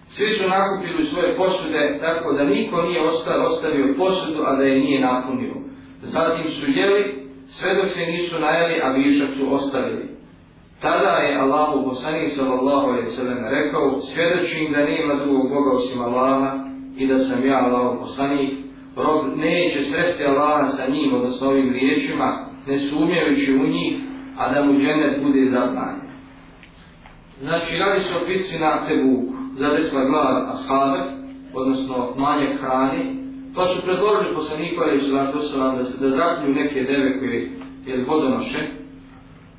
[0.05, 4.81] Svi su nakupili svoje posude, tako da niko nije ostao, ostavio posudu, a da je
[4.81, 5.55] nije napunio.
[6.01, 10.13] Zatim su jeli, sve dok se nisu najeli, a višak su ostavili.
[10.81, 16.59] Tada je Allahu poslanik sallallahu alaihi sallam rekao, svjedočim da nema drugog Boga osim Allaha
[16.97, 18.51] i da sam ja Allahu poslanik,
[18.97, 24.01] rob neće sresti Allaha sa njim, odnosno ovim riječima, ne sumnjajući u njih,
[24.39, 26.13] a da mu dženet bude zabranjen.
[27.41, 31.05] Znači, radi se o pisci na Tebuku, zadesla glad ashaba,
[31.55, 33.15] odnosno manje hrane,
[33.55, 37.51] pa su predložili poslanikove i salatu wasalam da, da zaklju neke deve koje
[37.87, 38.59] je vodonoše,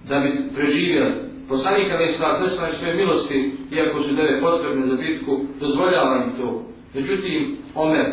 [0.09, 1.13] da bi preživjeli.
[1.49, 6.65] Poslanika i salatu wasalam svoje milosti, iako su deve potrebne za bitku, dozvoljava im to.
[6.93, 8.05] Međutim, Omer,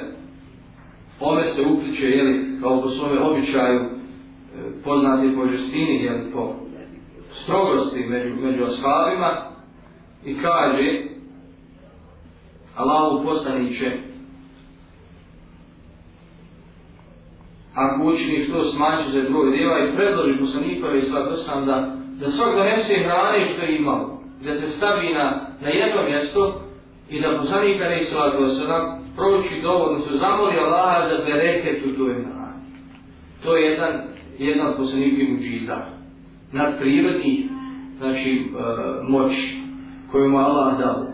[1.20, 3.86] Omer se upliče, jeli, kao po svome običaju, e,
[4.84, 6.54] poznati po žestini, jeli, po
[7.30, 9.30] strogosti među, među ashabima
[10.24, 11.02] i kaže
[12.80, 13.90] Allahu poslaniće,
[17.74, 22.26] ako učini što smanjuje za broj djeva i predloži poslanikove i svak sam da, da
[22.26, 26.60] svak donese hrane što je imao, da se stavi na, na jedno mjesto
[27.10, 28.62] i da poslanika ne svak se
[29.16, 32.40] proći dovoljno, su zamoli Allaha da bereket u toj hrani.
[33.44, 33.92] To je jedan,
[34.38, 35.76] jedan od poslanika muđiza.
[36.52, 37.38] Nadprirodnih,
[37.98, 38.62] znači, e,
[39.08, 39.32] moć
[40.12, 41.09] koju mu Allah dao.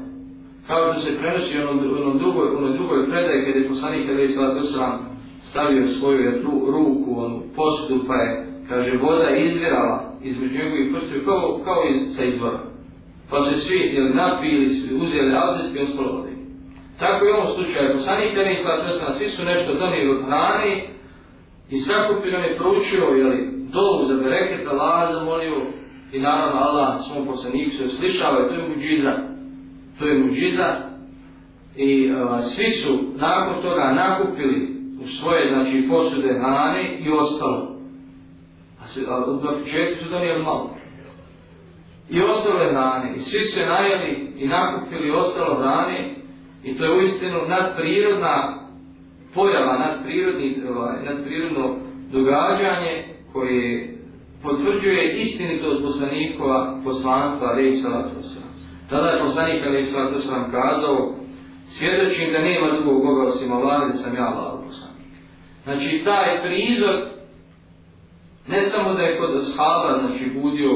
[0.67, 4.63] Kao što se prenosi ono, ono drugoj, ono drugoj predaje kada je poslanik Ali je
[4.73, 11.25] sram stavio svoju ru, ruku, onu posudu, pa je, kaže, voda izvirala između njegovih prstiju
[11.25, 12.61] kao, kao iz, sa izvora.
[13.31, 14.67] Pa se svi ili napili,
[15.03, 16.33] uzeli abdest i ostalo vode.
[16.99, 20.25] Tako i u ovom slučaju, poslanik kada je svala sram, svi su nešto donijeli od
[20.27, 20.73] hrane
[21.71, 23.39] i sakupio je proučio, jeli,
[23.73, 25.57] dovu da bereketa reket Allah zamolio
[26.13, 29.36] i naravno Allah svom poslaniku se uslišava i to je muđiza.
[29.99, 30.77] To je muđiza
[31.77, 37.77] i uh, svi su nakon toga nakupili u svoje znači, posude hrane i ostalo.
[38.81, 40.77] A, svi, a do početku su donijeli malo.
[42.11, 43.13] I ostalo je hrane.
[43.17, 46.15] I svi su je najeli i nakupili ostalo hrane
[46.65, 48.67] i to je uistinu nadprirodna
[49.35, 51.77] pojava, nadprirodni, ovaj, nadprirodno
[52.13, 53.95] događanje koje
[54.43, 58.46] potvrđuje istinitost poslanikova poslanstva Rejsa Latosa.
[58.91, 61.15] Tada je poslanik Ali Islatu sam kazao
[61.67, 65.13] svjedočim da nema drugog Boga osim Allah da sam ja Allah poslanik.
[65.65, 66.97] Znači taj prizor
[68.49, 70.71] ne samo da je kod ashaba znači budio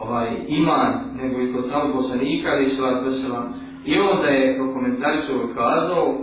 [0.00, 6.14] ovaj iman nego i kod samog poslanika Ali Islatu sam, i onda je prokomentarisao kazao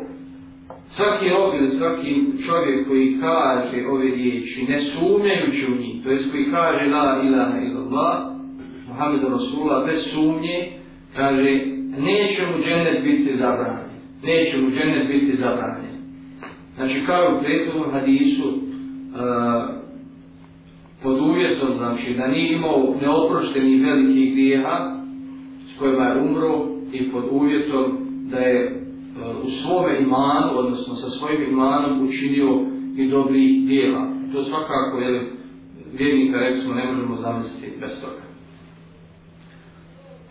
[0.87, 6.31] svaki rob ili svaki čovjek koji kaže ove riječi ne sumnjajući u njih, to jest
[6.31, 8.33] koji kaže la ilaha illallah,
[8.87, 10.82] Muhammedu Rasulullah, bez sumnje,
[11.15, 11.65] kaže
[11.97, 13.89] neće mu džennet biti zabranjen.
[14.23, 15.93] Neće mu džennet biti zabranjen.
[16.75, 19.83] Znači kao u prethodnom hadisu, uh,
[21.03, 24.95] pod uvjetom, znači da nije imao neoprošteni velikih grijeha
[25.75, 27.97] s kojima je umro i pod uvjetom
[28.31, 28.71] da je e,
[29.43, 32.59] u svome imanu, odnosno sa svojim imanom učinio
[32.97, 34.07] i dobri dijela.
[34.33, 35.23] To svakako, jer
[35.93, 38.32] vjernika, recimo, ne možemo zamisliti bez toga.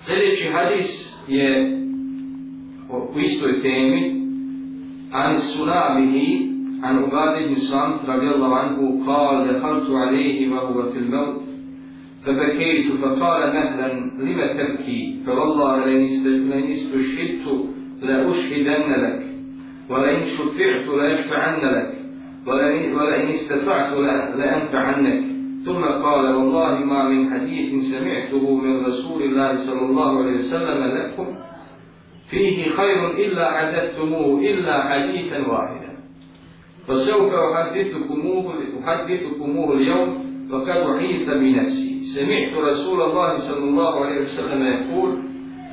[0.05, 1.79] Sljedeći hadis je
[3.15, 4.23] u istoj temi.
[5.13, 6.17] عن سلامه
[6.83, 11.43] عن عباد بن صامت رضي الله عنه قال دخلت عليه وهو في الموت
[12.25, 13.89] فبكيت فقال مهلا
[14.19, 17.47] لم تبكي فوالله لئن استشهدت
[18.03, 19.23] لأشهدن لك
[19.91, 21.95] ولئن شفعت ليشفعن لك
[22.47, 23.93] ولئن استطعت
[24.37, 25.32] لأنفعنك
[25.65, 31.27] ثم قال والله ما من حديث سمعته من رسول الله صلى الله عليه وسلم لكم
[32.31, 35.93] فيه خير إلا عددتموه إلا حديثا واحدا.
[36.89, 40.09] فسوف أحدثكموه, أحدثكموه اليوم
[40.51, 42.03] وقد أحيث بنفسي.
[42.03, 45.11] سمعت رسول الله صلى الله عليه وسلم يقول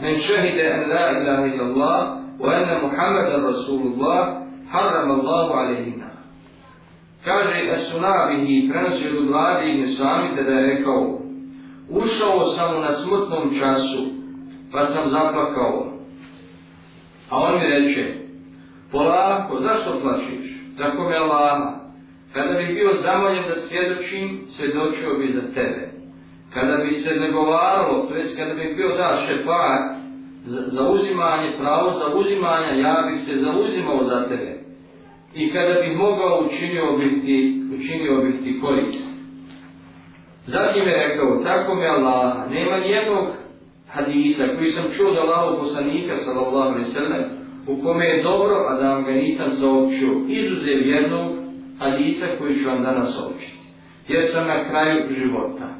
[0.03, 5.98] من شهد أن لا إله إلا الله وأن محمد رسول الله حرم الله عليهنا
[7.23, 11.19] kaže Esunabihi prenosi od vlade i sami da je rekao
[11.89, 14.05] ušao sam na smrtnom času
[14.71, 15.87] pa sam zaplakao
[17.29, 18.13] a on mi reče
[18.91, 21.79] polako zašto plačiš tako me Allaha.
[22.33, 25.89] kada bi bio zamoljen da svjedočim svjedočio bi za tebe
[26.53, 29.99] kada bi se zagovaralo to jest kada bi bio da šefat
[30.45, 34.58] za uzimanje, pravo za uzimanja, ja bih se zauzimao za tebe.
[35.35, 39.09] I kada bi mogao učinio biti, učinio biti korist.
[40.45, 43.27] Zatim je rekao, tako mi Allah, nema nijednog
[43.87, 47.23] hadisa koji sam čuo da Allahog poslanika, sallallahu alaihi sallam,
[47.67, 51.31] u kome je dobro, a da vam ga nisam zaopćio, izuzev jednog
[51.79, 53.59] hadisa koji ću vam danas općiti.
[54.07, 55.75] Jer sam na kraju života.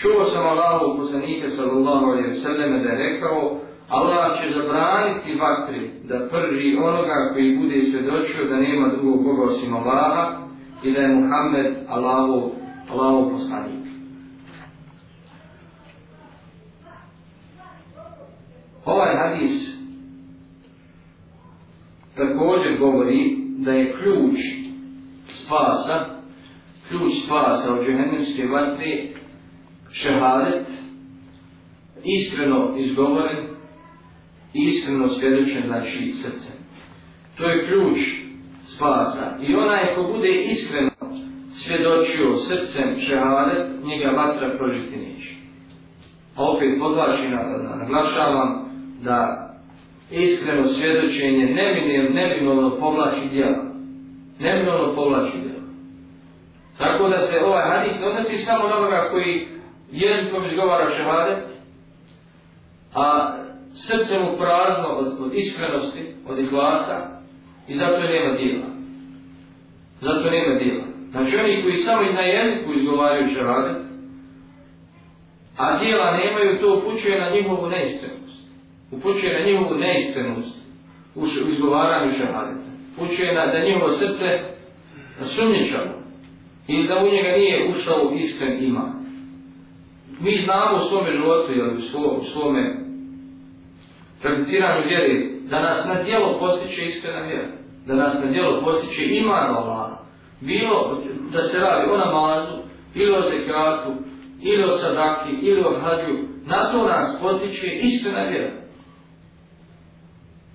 [0.00, 6.28] Čuo sam Allahog poslanika, sallallahu alaihi sallam, da je rekao, Allah će zabraniti vatri da
[6.30, 10.38] prvi onoga koji bude svjedočio da nema drugog Boga osim Allaha
[10.84, 12.50] i da je Muhammed Allahov,
[12.90, 13.80] Allahov poslanik.
[18.84, 19.80] Ovaj hadis
[22.16, 24.36] također govori da je ključ
[25.28, 26.06] spasa,
[26.88, 29.08] ključ spasa od džehennemske vatre
[29.92, 30.66] šehadet,
[32.04, 33.49] iskreno izgovoren
[34.54, 36.52] iskreno svjedočen znači srce.
[37.36, 37.98] To je ključ
[38.64, 39.36] spasa.
[39.42, 40.90] I onaj ko bude iskreno
[41.48, 45.34] svjedočio srcem šehadet, njega vatra prožiti neće.
[46.36, 47.30] A opet podlačim,
[47.78, 48.70] naglašavam
[49.02, 49.50] da
[50.10, 51.46] iskreno svjedočenje
[52.10, 53.64] neminovno povlači djela.
[54.38, 55.60] Neminovno povlači djela.
[56.78, 59.48] Tako da se ovaj hadis ne odnosi samo na onoga koji
[59.92, 61.44] jezikom izgovara šehadet,
[62.94, 63.36] a
[63.74, 67.20] srce mu prazno od, od iskrenosti, od ihlasa
[67.68, 68.66] i zato nema dijela.
[70.00, 70.84] Zato nema dijela.
[71.10, 73.82] Znači oni koji samo na jeziku izgovaraju šehadet,
[75.56, 78.40] a dijela nemaju, to upućuje na njihovu neiskrenost.
[78.90, 80.60] Upućuje na njihovu neiskrenost
[81.14, 82.70] u izgovaranju šehadeta.
[82.96, 84.26] Upućuje na da njihovo srce
[85.24, 85.94] sumnjičavo
[86.68, 88.92] i da u njega nije ušao iskren iman.
[90.20, 92.89] Mi znamo u svome životu ili u, svo, u svome
[94.22, 97.48] prakticiranju vjeri da nas na djelo postiče iskrena vjera.
[97.86, 99.90] Da nas na djelo postiče iman Allah.
[100.40, 101.02] Bilo
[101.32, 103.92] da se radi o namazu, ili o zekatu,
[104.42, 108.52] ili o sadaki, ili o hadju, na to nas potiče iskrena vjera.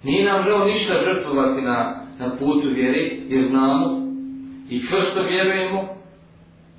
[0.03, 4.05] Nije nam želo ništa žrtvovati na, na putu vjere, jer znamo
[4.69, 5.87] i čvrsto vjerujemo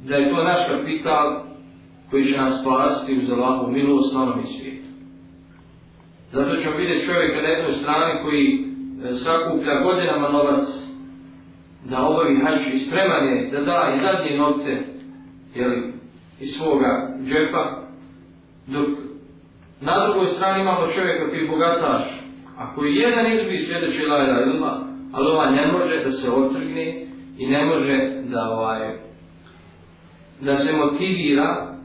[0.04, 1.42] da je to naš kapital
[2.10, 4.75] koji će nas spasiti uz Allahu milost na onom svijetu.
[6.30, 8.64] Zato ćemo vidjeti čovjeka na jednoj strani koji
[9.04, 10.64] e, sakuplja godinama novac
[11.90, 14.76] da obavi hač i spreman je da da i zadnje novce
[15.54, 15.92] jeli,
[16.40, 17.82] iz svoga džepa,
[18.66, 18.88] dok
[19.80, 22.04] na drugoj strani imamo čovjeka koji je bogataš,
[22.58, 27.06] a koji jedan izbi sljedeći lajda ilma, ali ova ne može da se otrgne
[27.38, 28.98] i ne može da ovaj,
[30.40, 31.76] da se motivira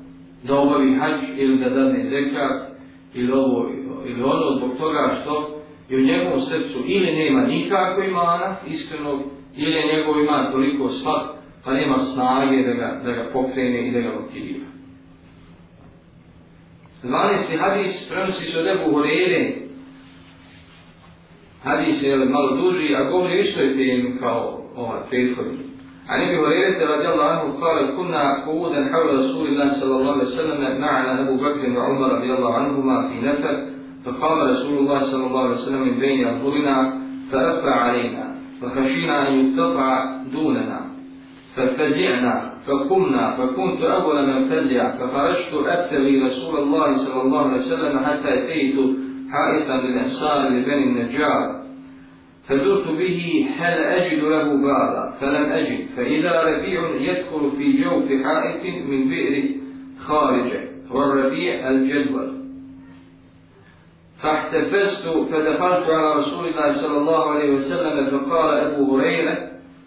[0.43, 2.71] da obavi hač ili da dadne zekat
[3.13, 8.56] ili ovo ili ono zbog toga što je u njegovom srcu ili nema nikako imana
[8.66, 9.20] iskrenog
[9.56, 13.92] ili je njegov iman toliko slab pa nema snage da ga, da ga pokrene i
[13.92, 14.66] da ga motivira.
[17.02, 17.58] 12.
[17.58, 19.52] hadis prenosi se od Ebu Horeire.
[21.64, 25.66] Hadis je malo duži, a govori isto je tem kao ovaj prethodni.
[26.08, 30.24] عن ابي هريره رضي الله عنه قال كنا قعودا حول رسول الله صلى الله عليه
[30.24, 33.69] وسلم معنا ابو بكر وعمر رضي الله عنهما في نفر
[34.05, 40.21] فقام رسول الله صلى الله عليه وسلم من بين اظهرنا فرفع علينا فخشينا أن يقتطع
[40.33, 40.81] دوننا
[41.55, 48.33] ففزعنا فقمنا فكنت أول من فزع فخرجت أبتغي رسول الله صلى الله عليه وسلم حتى
[48.33, 48.75] أتيت
[49.31, 51.61] حائطا للأنصار لبني النجار
[52.47, 59.09] فزرت به هل أجد له بارا؟ فلم أجد فإذا ربيع يدخل في جوف حائط من
[59.09, 59.49] بئر
[59.99, 62.40] خارجه والربيع الجدول.
[64.23, 69.37] فاحتفزت فدخلت على رسول الله صلى الله عليه وسلم فقال أبو هريرة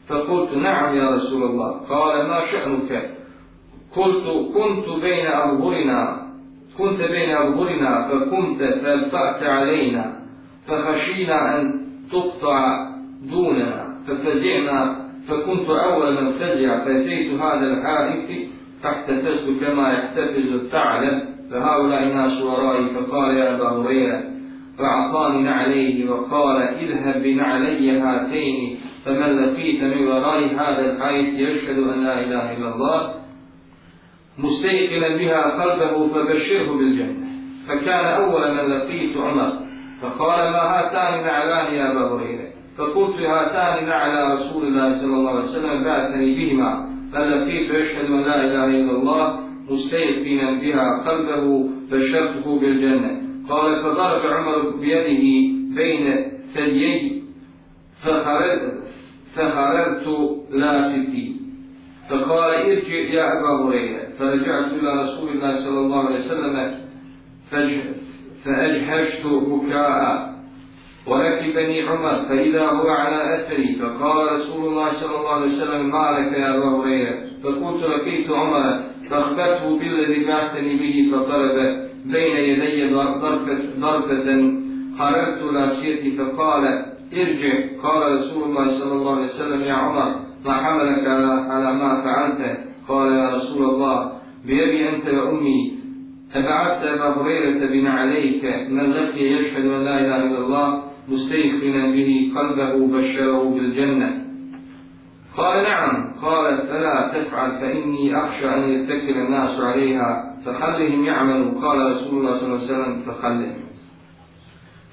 [0.09, 1.81] فقلت نعم يا رسول الله.
[1.89, 3.11] قال ما شأنك؟
[3.97, 6.27] قلت كنت بين أظهرنا
[6.79, 10.17] كنت بين أظهرنا فكنت فالفأت علينا
[10.69, 12.91] فخشينا أن تقطع
[13.31, 18.49] دوننا ففزعنا فكنت أول من فزع فأتيت هذا الحائط
[18.83, 21.34] فاحتفزت كما يحتفز الثعلب.
[21.51, 24.23] فهؤلاء الناس ورائي فقال يا أبا هريرة
[24.79, 32.21] فأعطاني نعليه وقال اذهب بنعلي هاتين فمن لقيت من وراء هذا الحائط يشهد أن لا
[32.21, 33.15] إله إلا الله
[34.39, 37.25] مستيقنا بها قلبه فبشره بالجنة.
[37.69, 39.53] فكان أول من لقيت عمر
[40.03, 45.45] فقال ما هاتان نعلان يا أبا هريرة؟ فقلت هاتان نعلى رسول الله صلى الله عليه
[45.45, 53.21] وسلم بعثني بهما فلقيت يشهد أن لا إله إلا الله مستيقنا بها قلبه بشرته بالجنة.
[53.49, 55.25] قال فضرب عمر بيده
[55.77, 56.05] بين
[56.55, 57.23] ثديي
[58.03, 58.83] فخرجت
[59.35, 60.07] فخرجت
[60.51, 61.37] لاستي
[62.11, 64.05] فقال ارجع يا أبا هريرة.
[64.19, 66.75] فرجعت إلى رسول الله صلى الله عليه وسلم
[68.45, 70.35] فأجهشت بكاء.
[71.07, 76.33] وركبني عمر فإذا هو على أثري فقال رسول الله صلى الله عليه وسلم ما لك
[76.39, 81.58] يا أبا هريرة؟ فقلت لقيت عمر فأخبرته بالذي بعثني به فضرب
[82.06, 84.54] بين يدي ضربة, ضربة
[84.98, 86.64] خرجت لاسيتي فقال
[87.14, 90.16] ارجع قال رسول الله صلى الله عليه وسلم يا عمر
[90.46, 91.08] ما حملك
[91.50, 94.12] على ما فعلت قال يا رسول الله
[94.46, 95.74] بأبي أنت وأمي
[96.34, 102.32] فبعثت أبا هريرة بن عليك من لقي يشهد أن لا إله إلا الله مستيقنا به
[102.36, 104.23] قلبه بشره بالجنة
[105.38, 112.20] قال نعم قال فلا تفعل فإني أخشى أن يتكل الناس عليها فخلهم يعملوا قال رسول
[112.20, 113.70] الله صلى الله عليه وسلم فخلهم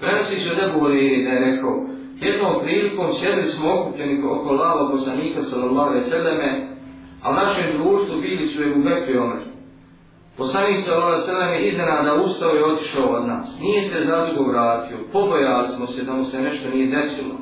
[0.01, 1.87] Prenosi se od Ebu Hureyri da je rekao,
[2.21, 6.69] jednom prilikom sjeli smo okupljeni oko lava poslanika sallallahu alaihi sallame,
[7.23, 9.43] a u našem društvu bili su Ebu Bekri Omer.
[10.37, 13.61] Poslanik se Allah sallam je iznenada ustao i otišao od nas.
[13.61, 14.99] Nije se zadugo vratio.
[15.13, 17.35] Pobojali smo se da mu se nešto nije desilo.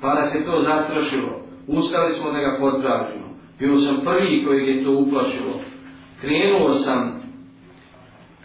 [0.00, 1.43] Pa nas je to zastrašilo.
[1.67, 3.25] Uskali smo da ga potražimo.
[3.59, 5.53] Bio sam prvi koji je to uplašilo.
[6.21, 7.21] Krenuo sam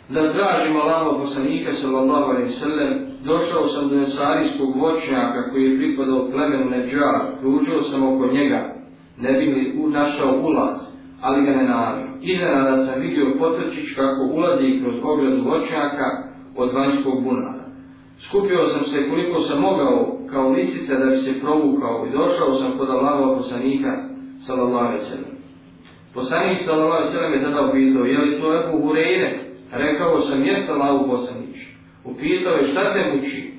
[0.08, 2.92] da tražim Allaho poslanika sallallahu alaihi sallam.
[3.24, 7.20] Došao sam do nesarijskog voćnjaka koji je pripadao plemenu Neđar.
[7.40, 8.74] Kružio sam oko njega.
[9.18, 10.78] ne bi li našao ulaz,
[11.20, 12.08] ali ga ne nađu.
[12.20, 16.06] Iznenada sam vidio potrčić kako ulazi kroz ogradu voćnjaka
[16.56, 17.59] od vanjskog bunara.
[18.28, 22.78] Skupio sam se koliko sam mogao kao lisica da bi se provukao i došao sam
[22.78, 23.92] kod Allahova poslanika
[24.46, 25.34] sallallahu alaihi sallam.
[26.14, 29.30] Poslanik sallallahu alaihi sallam je tada upitao, je li to Ebu Hureyre?
[29.72, 31.56] Rekao sam, jes Allahu poslanić.
[32.04, 33.54] Upitao je, šta te muči?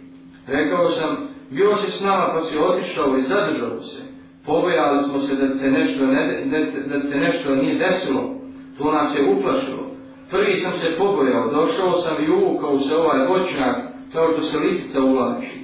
[0.48, 1.18] Rekao sam,
[1.50, 4.02] bio si s nama pa si otišao i zadržao se.
[4.46, 6.46] Pobojali smo se da se nešto, ne,
[6.88, 8.36] da se nešto nije desilo.
[8.78, 9.92] To nas je uplašilo.
[10.32, 15.04] Prvi sam se pobojao, došao sam i uvukao se ovaj voćnjak kao što se lisica
[15.04, 15.62] ulači.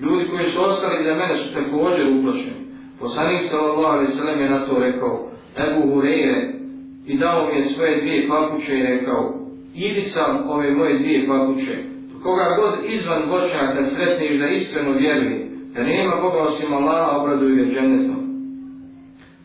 [0.00, 2.64] Ljudi koji su ostali da mene su također uplašeni.
[3.00, 6.52] Poslanik sallallahu alaihi sallam je na to rekao, Ebu Hureyre,
[7.06, 9.34] i dao mi je svoje dvije papuče i rekao,
[9.74, 11.76] idi sam ove moje dvije papuče,
[12.22, 17.74] koga god izvan voćnjaka sretniš da iskreno vjeruje, da nema Boga osim Allaha obraduju je
[17.74, 18.24] džennetom.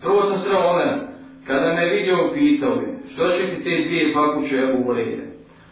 [0.02, 1.08] Prvo sam sreo Omera,
[1.47, 5.28] kada me vidio pitao je, što će ti te dvije papuče Ebu Hureyre?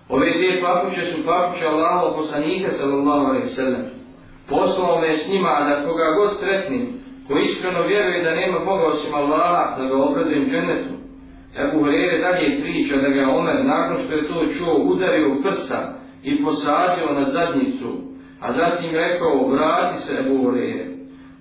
[0.10, 3.84] Ove dvije papuče su papuče Allaha poslanika sallallahu alaihi sallam.
[4.50, 6.84] Poslao me s njima da koga god sretnim,
[7.28, 10.94] ko iskreno vjeruje da nema Boga osim Allaha, da ga obradujem džennetu.
[11.64, 15.80] Ebu Hrere dalje priča da ga Omer, nakon što je to čuo, udario u prsa,
[16.24, 17.90] i posadio na zadnicu,
[18.42, 20.86] a zatim rekao, vrati se Ebu Hrere.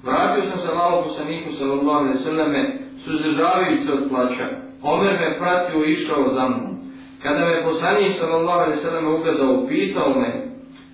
[0.03, 4.47] Vratio sam se malo poslaniku sallallahu alaihi sallame, suzdržavajući od plaća.
[4.83, 6.76] Omer me pratio i išao za mnom.
[7.23, 10.47] Kada me poslanik sallallahu alaihi sellem ugledao, upitao me,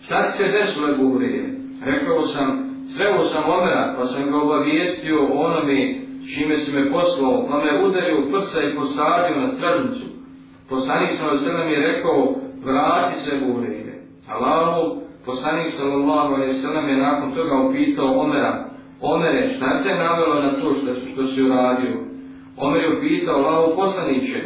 [0.04, 1.44] šta se desilo u Horeje?
[1.84, 2.48] Rekao sam,
[2.94, 6.02] sreo sam Omera, pa sam ga obavijestio o onome
[6.34, 10.06] čime se me poslao, pa me udario u prsa i posadio na stražnicu.
[10.68, 14.02] Poslanik sallallahu alaihi sallame je rekao, vrati se u Horeje.
[14.28, 18.64] Allahu, poslanik sallallahu alaihi sallam je nakon toga upitao Omera,
[19.00, 21.96] Omere, šta te navjelo na to što, što si uradio?
[22.56, 24.40] Omer je upitao, Allahu poslaniće,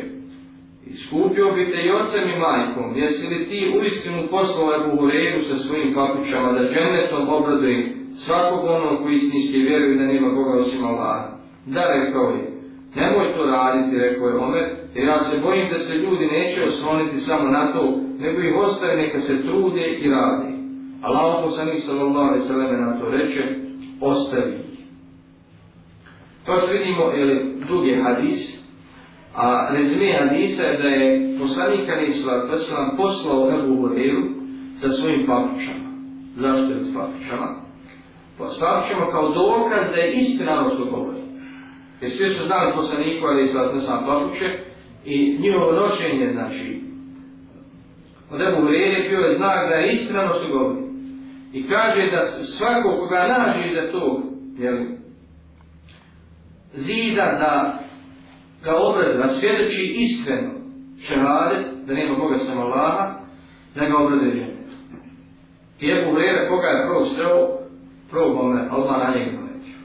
[0.87, 5.57] iskupio bi te i ocem i majkom, jesi li ti uistinu poslao Ebu Horeju sa
[5.57, 11.29] svojim papućama da džennetom obraduje svakog onog koji istinski vjeruje da nema Boga osim Allaha?
[11.67, 12.43] Da, rekao je,
[12.95, 17.17] nemoj to raditi, rekao je Omer, jer ja se bojim da se ljudi neće osloniti
[17.17, 20.57] samo na to nego ih ostaje neka se trude i radi.
[21.03, 23.43] Allah poslanik sallallahu alaihi sallam na to reče,
[24.01, 24.79] ostavi ih.
[26.47, 28.56] To što vidimo je drugi hadis,
[29.37, 34.23] a rezime hadisa je da je poslanik alaihi sallam poslao Ebu Hureyru
[34.81, 35.89] sa svojim papučama.
[36.35, 37.49] Zašto je s papučama?
[38.39, 41.19] Pa s papučama kao dokaz da je istina ono što govori.
[42.01, 44.49] Jer svi su znali poslaniku alaihi sallam papuče
[45.05, 46.81] i njihovo nošenje, znači,
[48.31, 50.81] od Ebu Hureyre bio je znak da je iskreno što govori.
[51.53, 54.23] I kaže da svako koga nađe da to,
[54.59, 54.77] jel,
[56.73, 57.86] zida da
[58.67, 60.51] da obrade, da svjedoči iskreno
[61.07, 63.05] šehade, da nema Boga sam Allaha,
[63.75, 64.57] da ga obrade žene.
[65.81, 67.41] I Ebu Hrera koga je prvo sreo,
[68.11, 69.79] prvo Omer, odmah na njega naletio.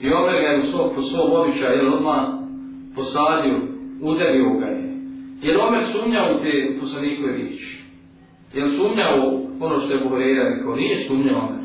[0.00, 2.22] I Omer ga je u svog, po svog običaja, jer odmah
[2.94, 3.58] posadio,
[4.02, 4.84] udario ga je.
[5.42, 7.82] Jer Omer sumnjao u te poslanikove riječi.
[8.54, 9.16] Jer sumnjao
[9.60, 11.60] ono što je Buhreira rekao, nije sumnjao Omer.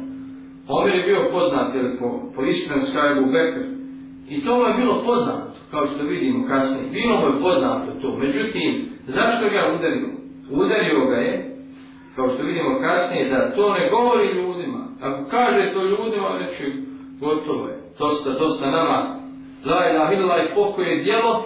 [0.68, 3.64] Omer je bio poznat jer po, po iskrenom skajebu Bekr.
[4.30, 6.90] I to mu je bilo poznato, kao što vidimo kasnije.
[6.92, 8.18] Bilo mu je poznato to.
[8.18, 10.08] Međutim, zašto ga udario?
[10.52, 11.56] Udario ga je,
[12.16, 14.88] kao što vidimo kasnije, da to ne govori ljudima.
[15.02, 16.64] Ako kaže to ljudima, reći,
[17.20, 17.78] gotovo je.
[18.00, 19.20] Dosta, dosta nama.
[19.66, 21.44] La ilaha illallah i pokoje djelo,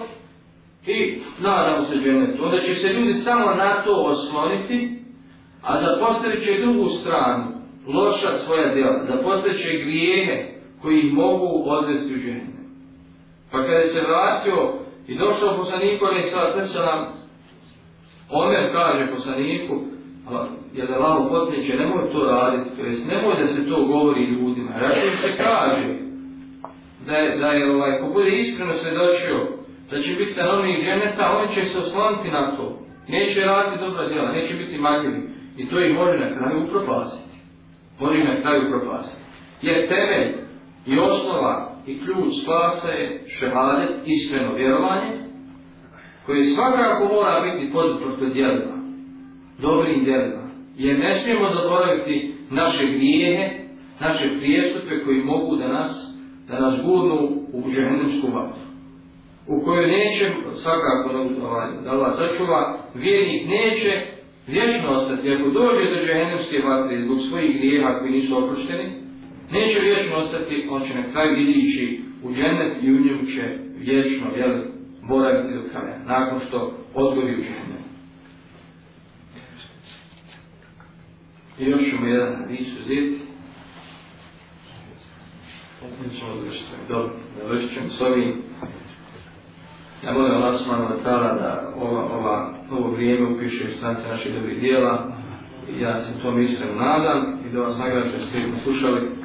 [0.87, 2.45] i nadamo se dženetu.
[2.45, 4.99] Onda će se ljudi samo na to osloniti,
[5.63, 7.45] a da postavit će drugu stranu,
[7.87, 10.45] loša svoja djela, da postavit će grijehe
[10.81, 12.58] koji mogu odvesti u dženetu.
[13.51, 14.73] Pa kada se vratio
[15.07, 17.19] i došao poslaniku, ali sva trsala,
[18.29, 19.75] Omer kaže poslaniku,
[20.73, 24.71] je da lavo posljedniče, nemoj to raditi, to jest nemoj da se to govori ljudima.
[24.79, 25.87] Rađe se kaže
[27.05, 29.47] da je, da je ovaj, ko bude iskreno svjedočio
[29.91, 32.79] da će biti stanovnik dženeta, oni će se osloniti na to.
[33.07, 35.29] Neće raditi dobra djela, neće biti magljivi.
[35.57, 37.37] I to ih može na kraju upropasiti.
[37.99, 39.21] Može na kraju upropasiti.
[39.61, 40.35] Jer temelj
[40.85, 45.11] i osnova i ključ spasa je šehadet, iskreno vjerovanje,
[46.25, 48.77] koje svakako mora biti poduprto djelima,
[49.61, 50.49] dobrim djelima.
[50.77, 53.49] Jer ne smijemo zaboraviti naše grijehe,
[53.99, 56.15] naše prijestupe koji mogu da nas,
[56.47, 58.69] da nas gurnu u žehendemsku vatru
[59.49, 61.09] u kojoj neće, svakako
[61.47, 63.91] ovaj, da Allah sačuva, vjernik neće
[64.47, 65.31] vječno ostati.
[65.33, 69.08] Ako dođe do džehennemske vatre zbog svojih grijeha koji nisu oprošteni,
[69.51, 74.27] neće vječno ostati, on će na kraju izići u džennet i u njemu će vječno
[74.37, 74.61] jel,
[75.07, 77.79] boraviti do kraja, nakon što odgodi u džennet.
[81.59, 83.17] I još ćemo jedan hadis uzeti.
[85.81, 86.65] Opet ćemo završiti.
[86.89, 88.41] Dobro, završit ćemo s ovim.
[90.03, 94.33] Ja molim Allah subhanahu wa ta'ala da ova, ova, ovo vrijeme upiše u strance naših
[94.33, 95.11] dobrih dijela.
[95.79, 98.63] Ja se tom iskreno nadam i da vas nagrađujem svi poslušali.
[98.63, 99.18] slušali.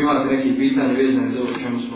[0.00, 1.88] Ako imate neki pitanje vezane za ovo čemu smo